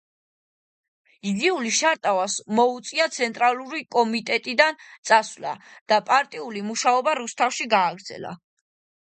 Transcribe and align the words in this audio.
ჟიული 1.39 1.73
შარტავას 1.79 2.37
მოუწია 2.59 3.07
ცენტრალური 3.17 3.83
კომიტეტიდან 3.97 4.81
წასვლამ 5.11 5.63
და 5.95 6.01
პარტიული 6.11 6.65
მუშაობა 6.71 7.17
რუსთავში 7.21 7.73
გააგრძელა. 7.77 8.37